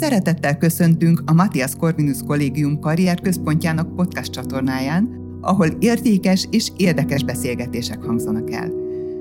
[0.00, 5.08] Szeretettel köszöntünk a Matthias Corvinus Kollégium karrierközpontjának podcast csatornáján,
[5.40, 8.72] ahol értékes és érdekes beszélgetések hangzanak el.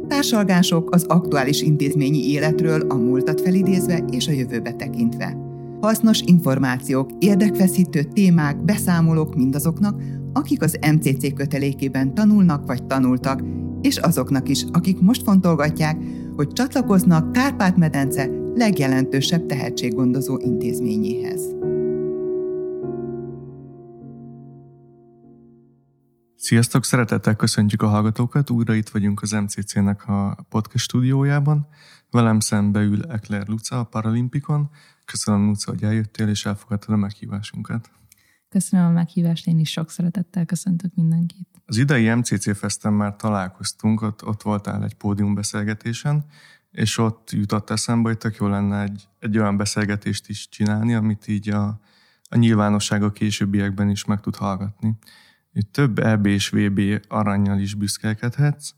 [0.08, 5.38] Társalgások az aktuális intézményi életről a múltat felidézve és a jövőbe tekintve.
[5.82, 10.02] Hasznos információk, érdekfeszítő témák, beszámolók mindazoknak,
[10.34, 13.44] akik az MCC kötelékében tanulnak vagy tanultak,
[13.82, 15.98] és azoknak is, akik most fontolgatják,
[16.36, 21.42] hogy csatlakoznak Kárpát-medence legjelentősebb tehetséggondozó intézményéhez.
[26.36, 28.50] Sziasztok, szeretettel köszöntjük a hallgatókat.
[28.50, 31.68] Újra itt vagyunk az MCC-nek a podcast stúdiójában.
[32.12, 34.70] Velem szembe ül Ekler Luca a Paralimpikon.
[35.06, 37.90] Köszönöm, Luca, hogy eljöttél és elfogadtad a meghívásunkat.
[38.50, 41.48] Köszönöm a meghívást, én is sok szeretettel köszöntök mindenkit.
[41.66, 46.26] Az idei MCC Festen már találkoztunk, ott, ott voltál egy pódiumbeszélgetésen,
[46.76, 51.28] és ott jutott eszembe, hogy tök jó lenne egy, egy olyan beszélgetést is csinálni, amit
[51.28, 51.80] így a,
[52.30, 54.98] a nyilvánosság a későbbiekben is meg tud hallgatni.
[55.54, 58.70] Itt több EB és VB aranyjal is büszkelkedhetsz,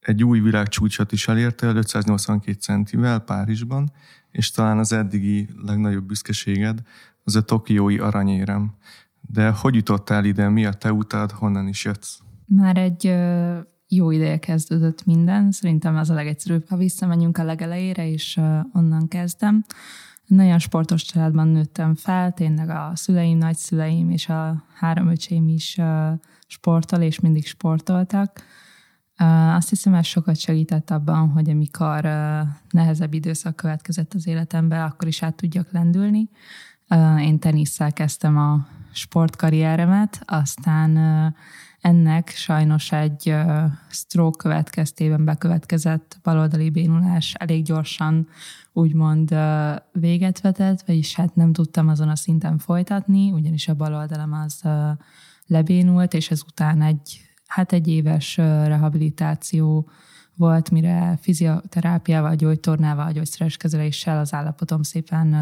[0.00, 3.92] egy új világcsúcsot is elértél 582 centivel Párizsban,
[4.30, 6.82] és talán az eddigi legnagyobb büszkeséged
[7.24, 8.74] az a tokiói aranyérem.
[9.20, 12.18] De hogy jutottál ide, mi a te utad, honnan is jössz?
[12.46, 13.06] Már egy
[13.96, 18.40] jó ideje kezdődött minden, szerintem ez a legegyszerűbb, ha visszamegyünk a legelejére, és
[18.72, 19.64] onnan kezdem.
[20.26, 25.80] Nagyon sportos családban nőttem fel, tényleg a szüleim, nagyszüleim és a három öcsém is
[26.46, 28.42] sportol, és mindig sportoltak.
[29.54, 32.00] Azt hiszem, ez sokat segített abban, hogy amikor
[32.70, 36.28] nehezebb időszak következett az életembe, akkor is át tudjak lendülni.
[37.20, 40.90] Én tenisszel kezdtem a sportkarrieremet, aztán
[41.86, 43.34] ennek sajnos egy
[43.88, 48.28] stroke következtében bekövetkezett baloldali bénulás elég gyorsan
[48.72, 49.36] úgymond
[49.92, 54.62] véget vetett, vagyis hát nem tudtam azon a szinten folytatni, ugyanis a baloldalam az
[55.46, 59.88] lebénult, és ezután egy, hát egy éves rehabilitáció
[60.34, 65.34] volt, mire fizioterápiával, gyógytornával, gyógyszeres kezeléssel az állapotom szépen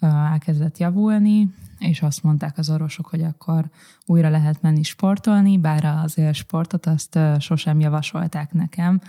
[0.00, 3.70] elkezdett javulni, és azt mondták az orvosok, hogy akkor
[4.06, 9.00] újra lehet menni sportolni, bár az élsportot azt sosem javasolták nekem,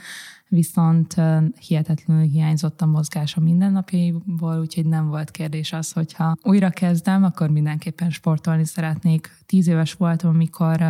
[0.47, 1.16] viszont
[1.59, 7.50] hihetetlenül hiányzott a mozgás a mindennapjaiból, úgyhogy nem volt kérdés az, hogyha újra kezdem, akkor
[7.50, 9.38] mindenképpen sportolni szeretnék.
[9.46, 10.81] Tíz éves voltam, amikor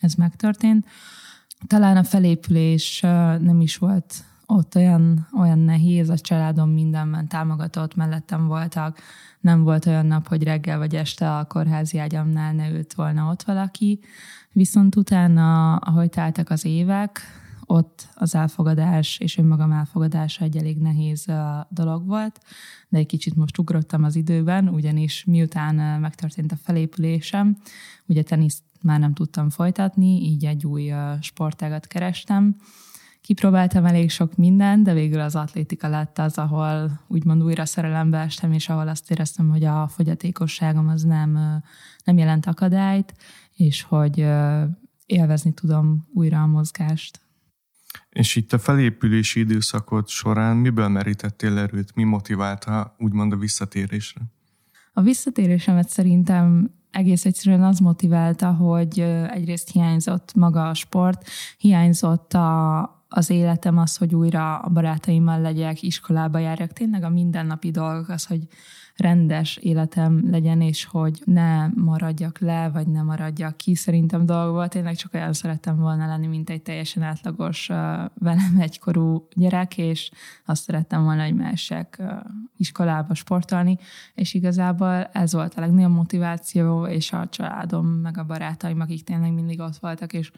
[0.00, 0.86] ez megtörtént.
[1.66, 3.00] Talán a felépülés
[3.40, 4.14] nem is volt
[4.46, 8.98] ott olyan, olyan nehéz, a családom mindenben támogatott, mellettem voltak,
[9.40, 13.42] nem volt olyan nap, hogy reggel vagy este a kórházi ágyamnál ne ült volna ott
[13.42, 14.00] valaki,
[14.52, 17.20] viszont utána, ahogy teltek az évek,
[17.66, 21.26] ott az elfogadás és önmagam elfogadása egy elég nehéz
[21.68, 22.40] dolog volt,
[22.88, 27.56] de egy kicsit most ugrottam az időben, ugyanis miután megtörtént a felépülésem,
[28.06, 32.56] ugye teniszt már nem tudtam folytatni, így egy új sportágat kerestem,
[33.24, 38.52] Kipróbáltam elég sok mindent, de végül az atlétika lett az, ahol úgymond újra szerelembe estem,
[38.52, 41.62] és ahol azt éreztem, hogy a fogyatékosságom az nem,
[42.04, 43.14] nem jelent akadályt,
[43.54, 44.26] és hogy
[45.06, 47.20] élvezni tudom újra a mozgást.
[48.10, 54.20] És itt a felépülési időszakot során miből merítettél erőt, mi motiválta úgymond a visszatérésre?
[54.92, 62.80] A visszatérésemet szerintem egész egyszerűen az motiválta, hogy egyrészt hiányzott maga a sport, hiányzott a,
[63.08, 66.72] az életem az, hogy újra a barátaimmal legyek, iskolába járjak.
[66.72, 68.46] Tényleg a mindennapi dolgok az, hogy
[68.96, 73.74] rendes életem legyen, és hogy ne maradjak le, vagy ne maradjak ki.
[73.74, 77.66] Szerintem dolgokból tényleg csak olyan szerettem volna lenni, mint egy teljesen átlagos
[78.14, 80.10] velem egykorú gyerek, és
[80.44, 82.02] azt szerettem volna, hogy mehessek
[82.56, 83.78] iskolába sportolni,
[84.14, 89.32] és igazából ez volt a legnagyobb motiváció, és a családom, meg a barátaim, akik tényleg
[89.32, 90.30] mindig ott voltak, és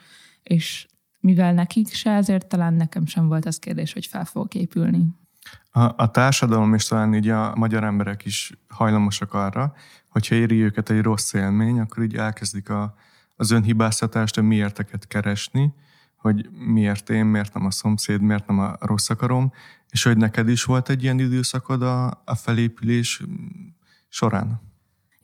[0.46, 0.86] és
[1.26, 5.06] mivel nekik se, ezért talán nekem sem volt az kérdés, hogy fel fogok épülni.
[5.70, 9.74] A, a társadalom és talán így a magyar emberek is hajlamosak arra,
[10.08, 12.94] hogyha éri őket egy rossz élmény, akkor így elkezdik a,
[13.36, 15.74] az önhibáztatást, a miérteket keresni,
[16.16, 19.52] hogy miért én, miért nem a szomszéd, miért nem a rossz akarom,
[19.90, 23.22] és hogy neked is volt egy ilyen időszakod a, a felépülés
[24.08, 24.65] során?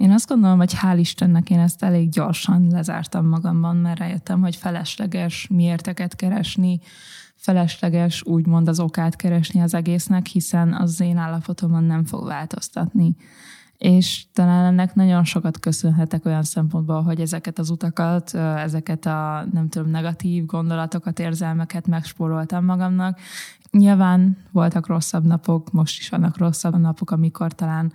[0.02, 4.56] Én azt gondolom, hogy hál' Istennek én ezt elég gyorsan lezártam magamban, mert rájöttem, hogy
[4.56, 6.81] felesleges miérteket keresni,
[7.34, 13.16] felesleges úgymond az okát keresni az egésznek, hiszen az én állapotomon nem fog változtatni.
[13.78, 19.69] És talán ennek nagyon sokat köszönhetek olyan szempontból, hogy ezeket az utakat, ezeket a nem
[19.69, 23.19] tudom, negatív gondolatokat, érzelmeket megspóroltam magamnak.
[23.70, 27.93] Nyilván voltak rosszabb napok, most is vannak rosszabb napok, amikor talán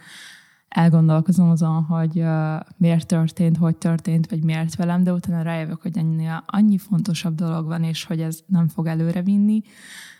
[0.70, 5.98] elgondolkozom azon, hogy uh, miért történt, hogy történt, vagy miért velem, de utána rájövök, hogy
[5.98, 9.62] ennél annyi fontosabb dolog van, és hogy ez nem fog előre vinni.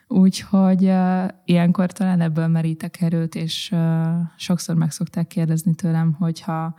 [0.08, 6.76] Úgyhogy uh, ilyenkor talán ebből merítek erőt, és uh, sokszor meg szokták kérdezni tőlem, hogyha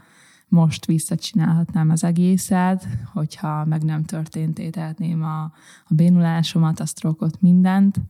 [0.49, 5.43] most visszacsinálhatnám az egészet, hogyha meg nem történt, ételtném a,
[5.85, 8.01] a bénulásomat, a sztrókot, mindent,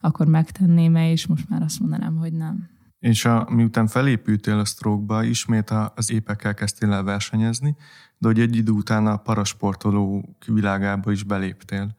[0.00, 2.73] akkor megtenném-e, és most már azt mondanám, hogy nem.
[3.04, 7.76] És a, miután felépültél a stroke ismét az épekkel kezdtél el versenyezni,
[8.18, 11.94] de hogy egy idő után a parasportoló világába is beléptél.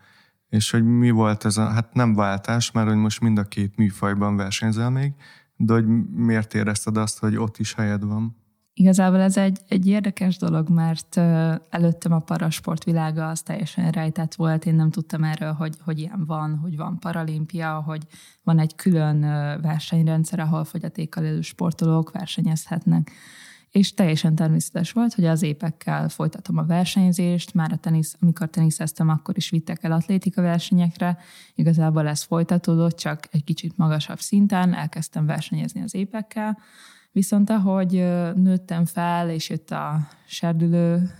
[0.49, 3.75] És hogy mi volt ez a, hát nem váltás, mert hogy most mind a két
[3.75, 5.13] műfajban versenyzel még,
[5.55, 8.35] de hogy miért érezted azt, hogy ott is helyed van?
[8.77, 11.17] Igazából ez egy, egy érdekes dolog, mert
[11.69, 14.65] előttem a parasport világa az teljesen rejtett volt.
[14.65, 18.03] Én nem tudtam erről, hogy, hogy ilyen van, hogy van paralimpia, hogy
[18.43, 19.19] van egy külön
[19.61, 23.11] versenyrendszer, ahol fogyatékkal élő sportolók versenyezhetnek.
[23.71, 29.09] És teljesen természetes volt, hogy az épekkel folytatom a versenyzést, már a tenisz, amikor teniszeztem,
[29.09, 31.17] akkor is vittek el atlétika versenyekre.
[31.53, 36.57] Igazából ez folytatódott, csak egy kicsit magasabb szinten, elkezdtem versenyezni az épekkel,
[37.15, 37.91] Viszont ahogy
[38.35, 41.11] nőttem fel, és jött a serdülő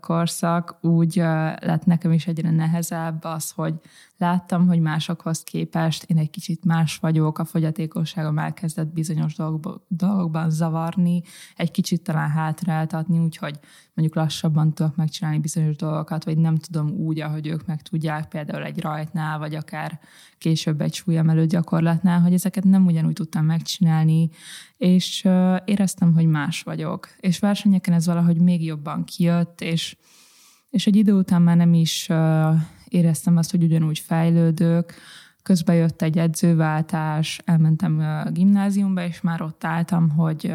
[0.00, 1.14] korszak, úgy
[1.60, 3.74] lett nekem is egyre nehezebb az, hogy
[4.16, 9.34] láttam, hogy másokhoz képest én egy kicsit más vagyok, a fogyatékosságom elkezdett bizonyos
[9.88, 11.22] dolgokban zavarni,
[11.56, 13.58] egy kicsit talán hátráltatni, úgyhogy
[13.94, 18.64] mondjuk lassabban tudok megcsinálni bizonyos dolgokat, vagy nem tudom úgy, ahogy ők meg tudják, például
[18.64, 20.00] egy rajtnál, vagy akár
[20.38, 24.30] később egy súlyemelő gyakorlatnál, hogy ezeket nem ugyanúgy tudtam megcsinálni,
[24.76, 25.28] és
[25.64, 27.08] éreztem, hogy más vagyok.
[27.20, 29.26] És versenyeken ez valahogy még jobban kijött,
[29.58, 29.96] és,
[30.70, 32.08] és egy idő után már nem is
[32.88, 34.94] éreztem azt, hogy ugyanúgy fejlődök,
[35.42, 40.54] közben jött egy edzőváltás, elmentem a gimnáziumba, és már ott álltam, hogy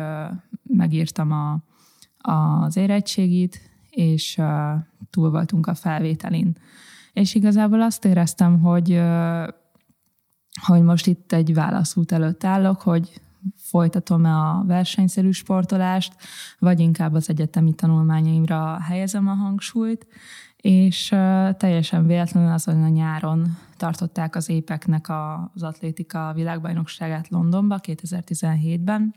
[0.64, 1.64] megírtam a,
[2.18, 4.42] az érettségit, és
[5.10, 6.58] túl voltunk a felvételin.
[7.14, 9.02] És igazából azt éreztem, hogy,
[10.66, 13.22] hogy most itt egy válaszút előtt állok, hogy
[13.74, 16.16] folytatom-e a versenyszerű sportolást,
[16.60, 20.08] vagy inkább az egyetemi tanulmányaimra helyezem a hangsúlyt,
[20.58, 21.08] és
[21.58, 29.16] teljesen véletlenül azon a nyáron tartották az épeknek az atlétika világbajnokságát Londonba 2017-ben,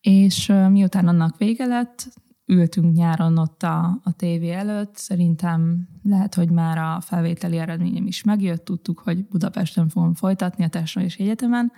[0.00, 2.08] és miután annak vége lett,
[2.46, 8.22] ültünk nyáron ott a, a tévé előtt, szerintem lehet, hogy már a felvételi eredményem is
[8.22, 11.72] megjött, tudtuk, hogy Budapesten fogom folytatni a és Egyetemen,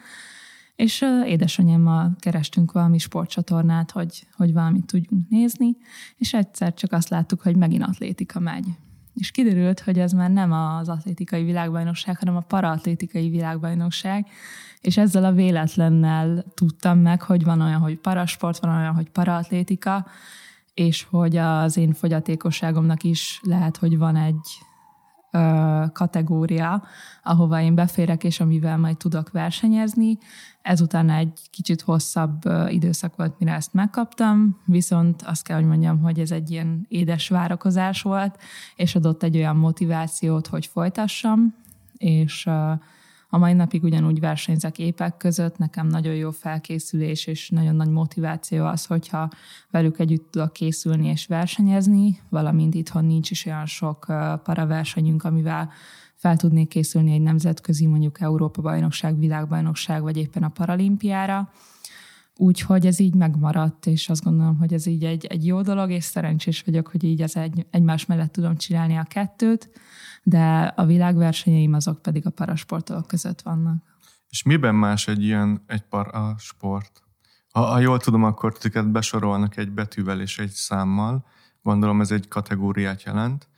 [0.79, 5.77] és édesanyámmal kerestünk valami sportcsatornát, hogy, hogy valamit tudjunk nézni,
[6.17, 8.67] és egyszer csak azt láttuk, hogy megint atlétika megy.
[9.15, 14.27] És kiderült, hogy ez már nem az atlétikai világbajnokság, hanem a paraatlétikai világbajnokság,
[14.81, 20.07] és ezzel a véletlennel tudtam meg, hogy van olyan, hogy parasport, van olyan, hogy paraatlétika,
[20.75, 24.59] és hogy az én fogyatékosságomnak is lehet, hogy van egy
[25.93, 26.83] kategória,
[27.23, 30.19] ahova én beférek, és amivel majd tudok versenyezni.
[30.63, 36.21] Ezután egy kicsit hosszabb időszak volt, mire ezt megkaptam, viszont azt kell, hogy mondjam, hogy
[36.21, 38.39] ez egy ilyen édes várakozás volt,
[38.77, 41.55] és adott egy olyan motivációt, hogy folytassam,
[41.97, 42.49] és
[43.31, 48.64] a mai napig ugyanúgy versenyzek épek között, nekem nagyon jó felkészülés és nagyon nagy motiváció
[48.64, 49.31] az, hogyha
[49.71, 54.05] velük együtt tudok készülni és versenyezni, valamint itthon nincs is olyan sok
[54.43, 55.71] paraversenyünk, amivel
[56.14, 61.50] fel tudnék készülni egy nemzetközi, mondjuk Európa-bajnokság, világbajnokság, vagy éppen a paralimpiára.
[62.40, 66.04] Úgyhogy ez így megmaradt, és azt gondolom, hogy ez így egy, egy jó dolog, és
[66.04, 69.71] szerencsés vagyok, hogy így az egy, egymás mellett tudom csinálni a kettőt
[70.28, 73.83] de a világversenyeim azok pedig a parasportolók között vannak.
[74.28, 77.02] És miben más egy ilyen egy para sport?
[77.52, 81.26] Ha, ha jól tudom, akkor tüket besorolnak egy betűvel és egy számmal.
[81.62, 83.49] Gondolom ez egy kategóriát jelent.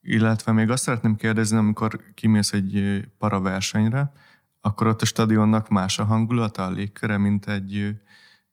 [0.00, 4.12] Illetve még azt szeretném kérdezni, amikor kimész egy paraversenyre,
[4.60, 7.96] akkor ott a stadionnak más a hangulata, a légköre, mint egy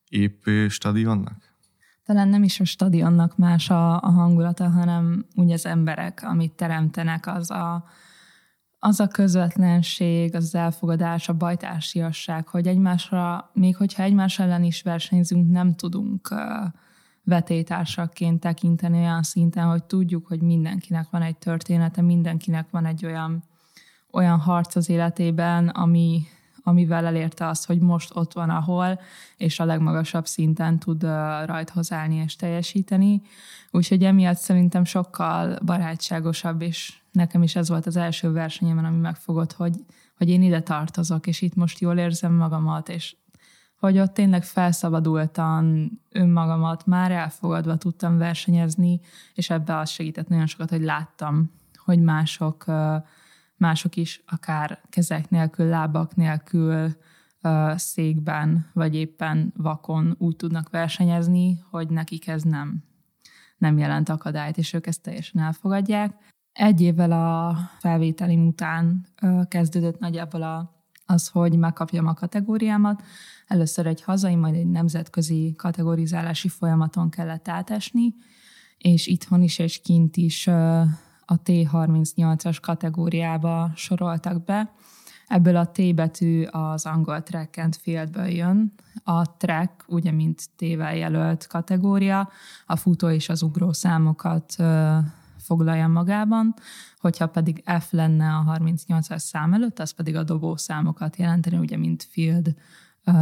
[0.10, 1.56] épp stadionnak?
[2.06, 7.28] talán nem is a stadionnak más a, a hangulata, hanem úgy az emberek, amit teremtenek,
[7.28, 7.86] az a,
[8.80, 15.52] az a közvetlenség, az elfogadás, a bajtársiasság, hogy egymásra, még hogyha egymás ellen is versenyzünk,
[15.52, 16.36] nem tudunk
[17.24, 23.44] vetétársakként tekinteni olyan szinten, hogy tudjuk, hogy mindenkinek van egy története, mindenkinek van egy olyan,
[24.12, 26.22] olyan harc az életében, ami,
[26.68, 29.00] amivel elérte azt, hogy most ott van, ahol,
[29.38, 31.04] és a legmagasabb szinten tud
[31.46, 33.22] rajthoz állni és teljesíteni.
[33.72, 39.54] Úgyhogy emiatt szerintem sokkal barátságosabb, és nekem is ez volt az első versenyemen, ami megfogott,
[39.54, 39.76] hogy,
[40.18, 43.16] hogy én ide tartozok, és itt most jól érzem magamat, és
[43.80, 49.00] hogy ott tényleg felszabadultan önmagamat már elfogadva tudtam versenyezni,
[49.34, 52.66] és ebbe az segített nagyon sokat, hogy láttam, hogy mások,
[53.58, 56.96] mások is akár kezek nélkül, lábak nélkül,
[57.76, 62.84] székben, vagy éppen vakon úgy tudnak versenyezni, hogy nekik ez nem,
[63.58, 66.14] nem jelent akadályt, és ők ezt teljesen elfogadják.
[66.52, 69.06] Egy évvel a felvételim után
[69.48, 73.04] kezdődött nagyjából a, az, hogy megkapjam a kategóriámat.
[73.48, 78.14] Először egy hazai, majd egy nemzetközi kategorizálási folyamaton kellett átesni,
[78.78, 80.50] és itthon is és kint is
[81.26, 84.72] a T38-as kategóriába soroltak be.
[85.28, 88.74] Ebből a T betű az angol track and fieldből jön.
[89.04, 92.30] A track, ugye, mint T-vel jelölt kategória,
[92.66, 94.56] a futó és az ugró számokat
[95.38, 96.54] foglalja magában,
[97.00, 101.78] hogyha pedig F lenne a 38-as szám előtt, az pedig a dobó számokat jelenteni, ugye,
[101.78, 102.56] mint field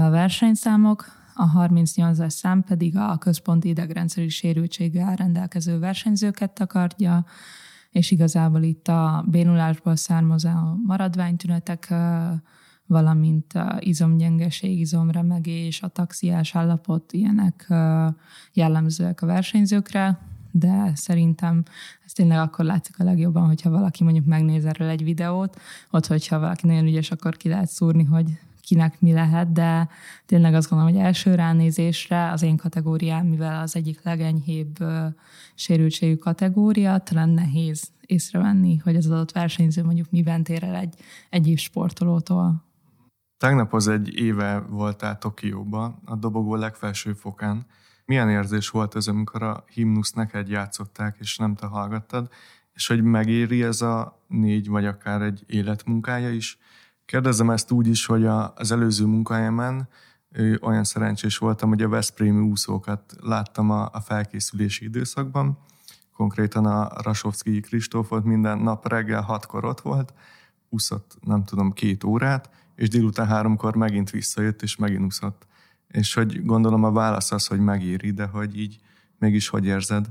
[0.09, 1.05] versenyszámok,
[1.35, 7.25] a 38-as szám pedig a központi idegrendszeri sérültséggel rendelkező versenyzőket takarja,
[7.93, 10.49] és igazából itt a bénulásból származó
[10.85, 11.93] maradványtünetek,
[12.85, 17.67] valamint a izomgyengeség, izomremegés, a taxiás állapot, ilyenek
[18.53, 20.19] jellemzőek a versenyzőkre,
[20.51, 21.63] de szerintem
[22.05, 25.59] ez tényleg akkor látszik a legjobban, hogyha valaki mondjuk megnéz erről egy videót,
[25.91, 28.39] ott, hogyha valaki nagyon ügyes, akkor ki lehet szúrni, hogy
[28.73, 29.89] kinek mi lehet, de
[30.25, 34.77] tényleg azt gondolom, hogy első ránézésre az én kategóriám, mivel az egyik legenyhébb
[35.55, 40.95] sérültségű kategória, talán nehéz észrevenni, hogy az adott versenyző mondjuk miben tér el egy
[41.29, 42.63] egyéb sportolótól.
[43.37, 47.65] Tegnap az egy éve voltál Tokióba, a dobogó legfelső fokán.
[48.05, 52.29] Milyen érzés volt ez, amikor a himnusz neked játszották, és nem te hallgattad,
[52.73, 56.57] és hogy megéri ez a négy, vagy akár egy életmunkája is,
[57.05, 59.87] Kérdezem ezt úgy is, hogy a, az előző munkahelyemen
[60.61, 65.57] olyan szerencsés voltam, hogy a Veszprémi úszókat láttam a, a felkészülési időszakban.
[66.15, 70.13] Konkrétan a Rasovszki Kristófot minden nap reggel hatkor ott volt,
[70.69, 75.47] úszott nem tudom két órát, és délután háromkor megint visszajött, és megint úszott.
[75.87, 78.79] És hogy gondolom a válasz az, hogy megéri, de hogy így
[79.17, 80.09] mégis hogy érzed?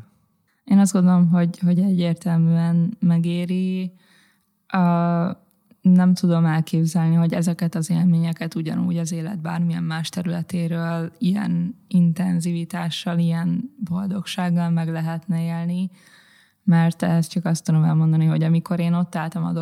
[0.65, 3.93] Én azt gondolom, hogy, hogy egyértelműen megéri.
[4.73, 5.37] Uh,
[5.83, 13.19] nem tudom elképzelni, hogy ezeket az élményeket ugyanúgy az élet bármilyen más területéről ilyen intenzivitással,
[13.19, 15.91] ilyen boldogsággal meg lehetne élni,
[16.65, 19.53] mert ezt csak azt tudom elmondani, hogy amikor én ott álltam a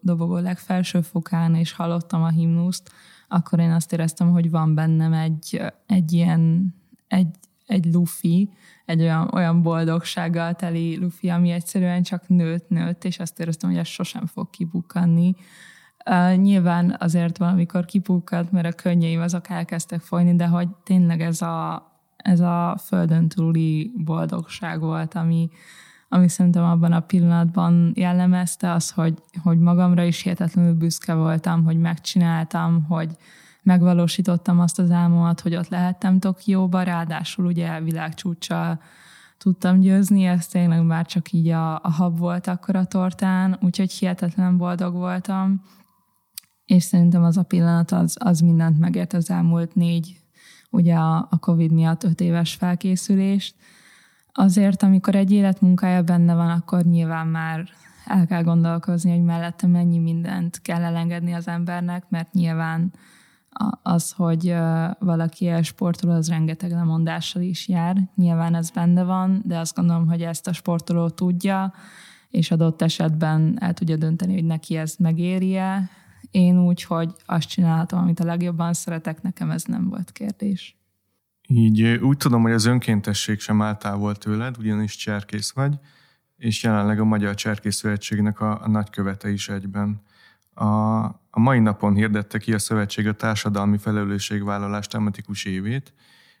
[0.00, 2.90] dobogó, legfelső fokán, és hallottam a himnuszt,
[3.28, 6.74] akkor én azt éreztem, hogy van bennem egy, egy ilyen,
[7.08, 7.34] egy,
[7.68, 8.50] egy lufi,
[8.84, 13.78] egy olyan, olyan boldogsággal teli lufi, ami egyszerűen csak nőtt, nőtt, és azt éreztem, hogy
[13.78, 15.34] ez sosem fog kibukkanni.
[16.10, 21.42] Uh, nyilván azért valamikor kipukkadt, mert a könnyeim azok elkezdtek folyni, de hogy tényleg ez
[21.42, 25.48] a, ez a földön túli boldogság volt, ami,
[26.08, 31.78] ami szerintem abban a pillanatban jellemezte az, hogy, hogy magamra is hihetetlenül büszke voltam, hogy
[31.78, 33.16] megcsináltam, hogy
[33.68, 38.80] megvalósítottam azt az álmomat, hogy ott lehettem Tokióba, ráadásul ugye világcsúcsa
[39.38, 43.92] tudtam győzni, ez tényleg már csak így a, a hab volt akkor a tortán, úgyhogy
[43.92, 45.62] hihetetlen boldog voltam
[46.68, 50.16] és szerintem az a pillanat az, az mindent megért az elmúlt négy,
[50.70, 53.54] ugye a, a Covid miatt öt éves felkészülést.
[54.32, 57.68] Azért, amikor egy életmunkája benne van, akkor nyilván már
[58.04, 62.92] el kell gondolkozni, hogy mellette mennyi mindent kell elengedni az embernek, mert nyilván
[63.82, 64.54] az, hogy
[64.98, 67.96] valaki sportoló, az rengeteg lemondással is jár.
[68.14, 71.72] Nyilván ez benne van, de azt gondolom, hogy ezt a sportoló tudja,
[72.30, 75.90] és adott esetben el tudja dönteni, hogy neki ez megéri-e,
[76.30, 80.76] én úgy, hogy azt csináltam, amit a legjobban szeretek, nekem ez nem volt kérdés.
[81.48, 85.78] Így úgy tudom, hogy az önkéntesség sem áll távol tőled, ugyanis cserkész vagy,
[86.36, 90.02] és jelenleg a Magyar Cserkész Szövetségnek a, a nagykövete is egyben.
[90.58, 95.92] A, a mai napon hirdette ki a szövetség a társadalmi felelősségvállalás tematikus évét,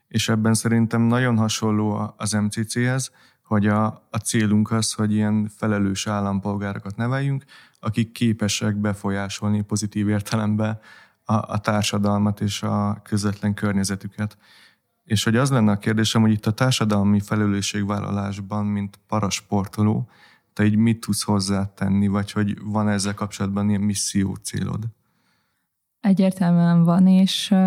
[0.08, 3.10] és ebben szerintem nagyon hasonló az MCC-hez,
[3.42, 7.44] hogy a, a célunk az, hogy ilyen felelős állampolgárokat neveljünk,
[7.80, 10.80] akik képesek befolyásolni pozitív értelemben
[11.24, 14.38] a, a társadalmat és a közvetlen környezetüket.
[15.04, 20.08] És hogy az lenne a kérdésem, hogy itt a társadalmi felelősségvállalásban, mint parasportoló,
[20.58, 24.84] te így mit tudsz hozzátenni, vagy hogy van ezzel kapcsolatban ilyen misszió célod?
[26.00, 27.58] Egyértelműen van, és uh,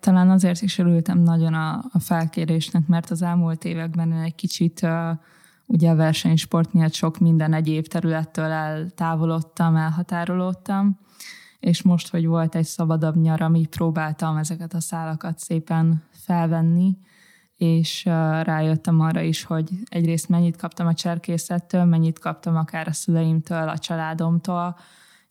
[0.00, 5.10] talán azért is örültem nagyon a, a felkérésnek, mert az elmúlt években egy kicsit uh,
[5.66, 10.98] ugye a versenysport miatt sok minden egyéb területtől eltávolodtam, elhatárolódtam,
[11.60, 16.96] és most, hogy volt egy szabadabb nyar, ami próbáltam ezeket a szálakat szépen felvenni,
[17.58, 18.04] és
[18.42, 23.78] rájöttem arra is, hogy egyrészt mennyit kaptam a cserkészettől, mennyit kaptam akár a szüleimtől, a
[23.78, 24.76] családomtól,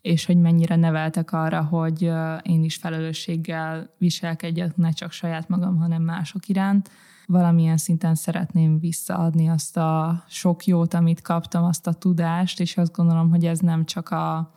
[0.02, 2.02] és hogy mennyire neveltek arra, hogy
[2.42, 6.90] én is felelősséggel viselkedjek, ne csak saját magam, hanem mások iránt.
[7.26, 12.96] Valamilyen szinten szeretném visszaadni azt a sok jót, amit kaptam, azt a tudást, és azt
[12.96, 14.54] gondolom, hogy ez nem csak a,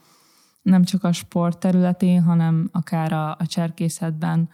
[0.62, 4.49] nem csak a sport területén, hanem akár a, a cserkészetben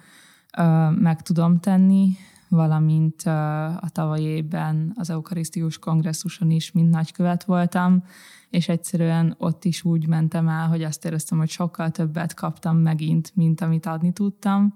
[0.58, 2.16] ö, meg tudom tenni,
[2.48, 8.04] valamint a tavalyi évben az eukarisztikus kongresszuson is mind nagykövet voltam,
[8.50, 13.32] és egyszerűen ott is úgy mentem el, hogy azt éreztem, hogy sokkal többet kaptam megint,
[13.34, 14.74] mint amit adni tudtam,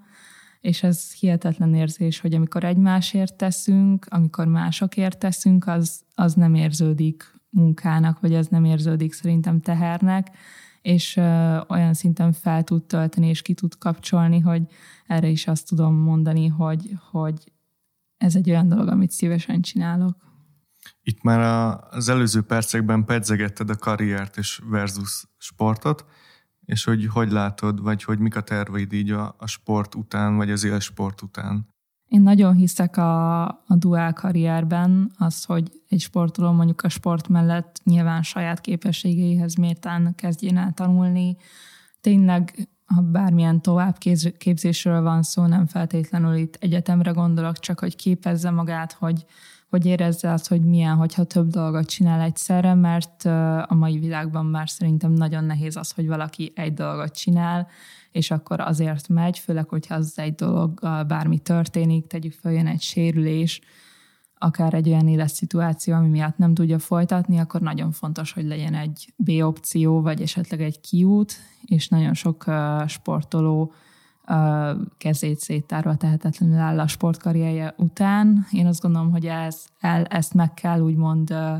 [0.61, 7.39] és ez hihetetlen érzés, hogy amikor egymásért teszünk, amikor másokért teszünk, az, az nem érződik
[7.49, 10.27] munkának, vagy az nem érződik szerintem tehernek,
[10.81, 11.17] és
[11.67, 14.61] olyan szinten fel tud tölteni, és ki tud kapcsolni, hogy
[15.07, 17.50] erre is azt tudom mondani, hogy, hogy
[18.21, 20.15] ez egy olyan dolog, amit szívesen csinálok.
[21.01, 21.39] Itt már
[21.89, 26.05] az előző percekben pedzegetted a karriert és versus sportot,
[26.65, 30.51] és hogy hogy látod, vagy hogy mik a terveid így a, a sport után, vagy
[30.51, 31.67] az élsport után?
[32.07, 37.81] Én nagyon hiszek a, a duál karrierben, az, hogy egy sportoló mondjuk a sport mellett
[37.83, 41.37] nyilván saját képességeihez mértán kezdjen el tanulni,
[42.01, 48.91] tényleg ha bármilyen továbbképzésről van szó, nem feltétlenül itt egyetemre gondolok, csak hogy képezze magát,
[48.91, 49.25] hogy,
[49.69, 53.25] hogy érezze azt, hogy milyen, hogyha több dolgot csinál egyszerre, mert
[53.65, 57.67] a mai világban már szerintem nagyon nehéz az, hogy valaki egy dolgot csinál,
[58.11, 62.81] és akkor azért megy, főleg, hogyha az egy dologgal bármi történik, tegyük fel, jön egy
[62.81, 63.61] sérülés,
[64.43, 69.13] akár egy olyan életszituáció, ami miatt nem tudja folytatni, akkor nagyon fontos, hogy legyen egy
[69.15, 71.33] B opció, vagy esetleg egy kiút,
[71.65, 73.73] és nagyon sok uh, sportoló
[74.27, 78.47] uh, kezét széttárva tehetetlenül áll a sportkarrierje után.
[78.51, 81.57] Én azt gondolom, hogy ez, el, ezt meg kell úgymond uh,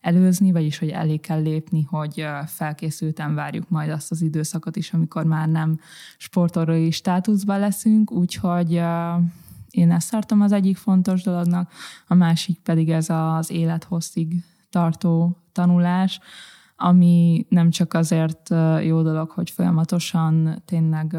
[0.00, 5.24] előzni, vagyis hogy elé kell lépni, hogy felkészülten várjuk majd azt az időszakot is, amikor
[5.24, 5.80] már nem
[6.16, 8.80] sportolói státuszban leszünk, úgyhogy
[9.74, 11.72] én ezt tartom az egyik fontos dolognak,
[12.06, 16.20] a másik pedig ez az élethosszig tartó tanulás,
[16.76, 18.50] ami nem csak azért
[18.82, 21.16] jó dolog, hogy folyamatosan tényleg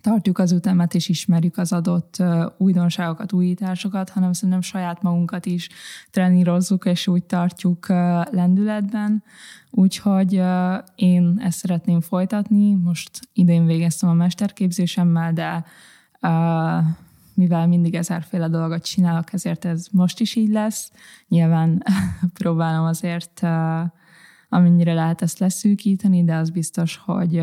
[0.00, 2.22] tartjuk az ütemet és ismerjük az adott
[2.58, 5.68] újdonságokat, újításokat, hanem szerintem saját magunkat is
[6.10, 7.88] trenírozzuk, és úgy tartjuk
[8.30, 9.22] lendületben.
[9.70, 10.42] Úgyhogy
[10.94, 12.74] én ezt szeretném folytatni.
[12.74, 15.64] Most idén végeztem a mesterképzésemmel, de
[17.34, 20.92] mivel mindig ezerféle dolgot csinálok, ezért ez most is így lesz.
[21.28, 21.82] Nyilván
[22.40, 23.42] próbálom azért
[24.52, 27.42] amennyire lehet ezt leszűkíteni, de az biztos, hogy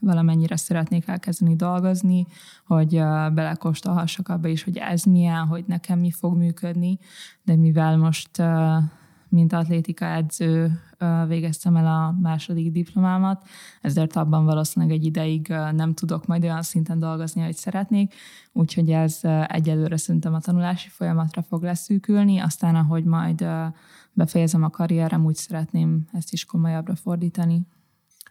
[0.00, 2.26] valamennyire szeretnék elkezdeni dolgozni,
[2.66, 2.90] hogy
[3.34, 6.98] belekóstolhassak abba is, hogy ez milyen, hogy nekem mi fog működni,
[7.42, 8.42] de mivel most
[9.30, 10.80] mint atlétika edző
[11.26, 13.46] végeztem el a második diplomámat,
[13.80, 18.14] ezért abban valószínűleg egy ideig nem tudok majd olyan szinten dolgozni, ahogy szeretnék,
[18.52, 23.46] úgyhogy ez egyelőre szerintem a tanulási folyamatra fog leszűkülni, aztán ahogy majd
[24.12, 27.66] befejezem a karrierem, úgy szeretném ezt is komolyabbra fordítani.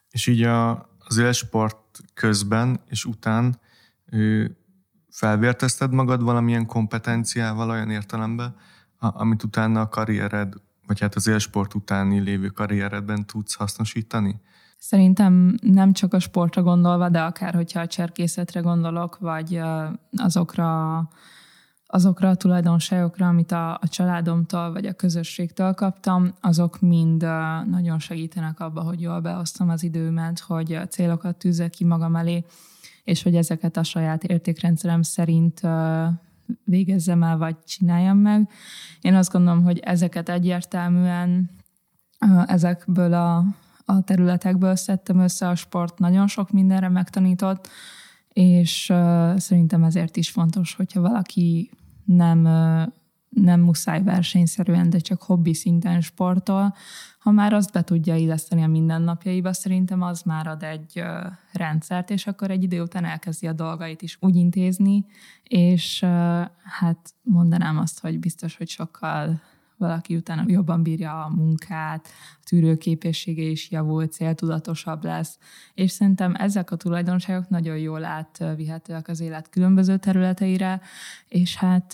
[0.10, 1.78] És így a, az élsport
[2.14, 3.60] közben és után
[4.06, 4.58] ő,
[5.10, 8.56] felvértezted magad valamilyen kompetenciával olyan értelemben,
[9.00, 10.54] amit utána a karriered
[10.90, 14.42] vagy hát az élsport utáni lévő karrieredben tudsz hasznosítani?
[14.78, 19.62] Szerintem nem csak a sportra gondolva, de akár hogyha a cserkészetre gondolok, vagy
[20.18, 20.98] azokra
[21.92, 27.22] azokra a tulajdonságokra, amit a, a családomtól vagy a közösségtől kaptam, azok mind
[27.70, 32.46] nagyon segítenek abba, hogy jól beosztom az időmet, hogy a célokat tűzek ki magam elé,
[33.04, 35.62] és hogy ezeket a saját értékrendszerem szerint
[36.66, 38.50] végezzem el, vagy csináljam meg.
[39.02, 41.50] Én azt gondolom, hogy ezeket egyértelműen
[42.46, 43.38] ezekből a,
[43.86, 47.68] a területekből szedtem össze, a sport nagyon sok mindenre megtanított,
[48.28, 48.94] és
[49.36, 51.72] szerintem ezért is fontos, hogyha valaki
[52.06, 52.48] nem,
[53.30, 56.76] nem muszáj versenyszerűen, de csak hobbi szinten sportol,
[57.20, 61.04] ha már azt be tudja illeszteni a mindennapjaiba, szerintem az már ad egy
[61.54, 65.06] rendszert, és akkor egy idő után elkezdi a dolgait is úgy intézni,
[65.44, 66.00] és
[66.64, 69.42] hát mondanám azt, hogy biztos, hogy sokkal
[69.78, 72.08] valaki utána jobban bírja a munkát,
[72.42, 75.38] a tűrőképessége is javul, céltudatosabb lesz,
[75.74, 80.82] és szerintem ezek a tulajdonságok nagyon jól átvihetőek az élet különböző területeire,
[81.28, 81.94] és hát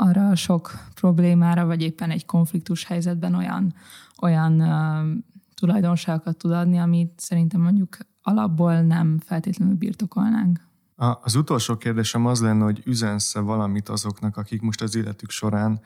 [0.00, 3.74] arra sok problémára, vagy éppen egy konfliktus helyzetben olyan,
[4.22, 5.22] olyan uh,
[5.54, 10.60] tulajdonságokat tud adni, amit szerintem mondjuk alapból nem feltétlenül birtokolnánk.
[10.96, 15.80] A, az utolsó kérdésem az lenne, hogy üzensz-e valamit azoknak, akik most az életük során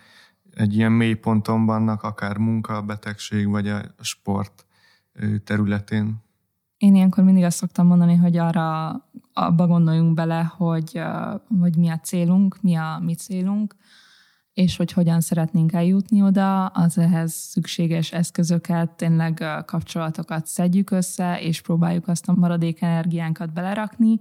[0.54, 4.66] egy ilyen mély ponton vannak, akár munka, betegség, vagy a sport
[5.44, 6.22] területén?
[6.76, 8.90] Én ilyenkor mindig azt szoktam mondani, hogy arra
[9.32, 11.02] abba gondoljunk bele, hogy,
[11.60, 13.74] hogy mi a célunk, mi a mi célunk,
[14.54, 21.60] és hogy hogyan szeretnénk eljutni oda, az ehhez szükséges eszközöket, tényleg kapcsolatokat szedjük össze, és
[21.60, 24.20] próbáljuk azt a maradék energiánkat belerakni,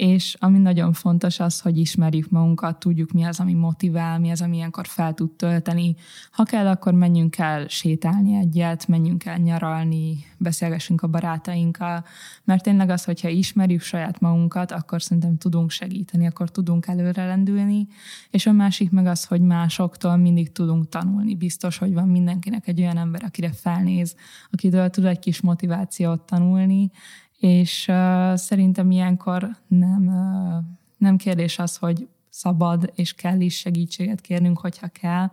[0.00, 4.40] és ami nagyon fontos az, hogy ismerjük magunkat, tudjuk mi az, ami motivál, mi az,
[4.40, 5.96] ami ilyenkor fel tud tölteni.
[6.30, 12.04] Ha kell, akkor menjünk el sétálni egyet, menjünk el nyaralni, beszélgessünk a barátainkkal,
[12.44, 17.88] mert tényleg az, hogyha ismerjük saját magunkat, akkor szerintem tudunk segíteni, akkor tudunk előre lendülni,
[18.30, 21.34] és a másik meg az, hogy másoktól mindig tudunk tanulni.
[21.34, 24.16] Biztos, hogy van mindenkinek egy olyan ember, akire felnéz,
[24.50, 26.90] akitől tud egy kis motivációt tanulni,
[27.38, 30.64] és uh, szerintem ilyenkor nem, uh,
[30.98, 35.28] nem kérdés az, hogy szabad és kell is segítséget kérnünk, hogyha kell,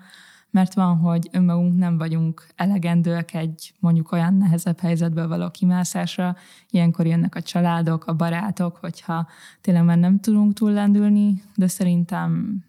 [0.49, 6.35] mert van, hogy önmagunk nem vagyunk elegendőek egy mondjuk olyan nehezebb helyzetből való kimászásra,
[6.69, 9.27] ilyenkor jönnek a családok, a barátok, hogyha
[9.61, 12.61] tényleg már nem tudunk túllendülni, de szerintem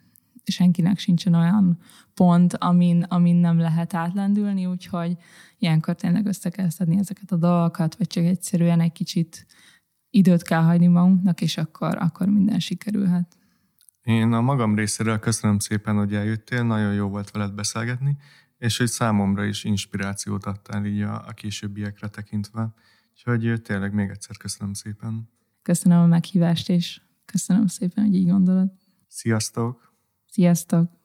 [0.50, 1.78] senkinek sincsen olyan
[2.14, 5.16] pont, amin, amin nem lehet átlendülni, úgyhogy
[5.58, 9.46] ilyenkor tényleg össze kell szedni ezeket a dolgokat, vagy csak egyszerűen egy kicsit
[10.10, 13.36] időt kell hagyni magunknak, és akkor, akkor minden sikerülhet.
[14.02, 18.16] Én a magam részéről köszönöm szépen, hogy eljöttél, nagyon jó volt veled beszélgetni,
[18.58, 22.72] és hogy számomra is inspirációt adtál így a, a későbbiekre tekintve.
[23.10, 25.28] Úgyhogy tényleg még egyszer köszönöm szépen.
[25.62, 28.72] Köszönöm a meghívást, és köszönöm szépen, hogy így gondolod.
[29.08, 29.87] Sziasztok!
[30.30, 30.97] Sziasztok!